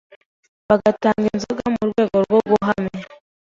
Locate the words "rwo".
2.25-2.39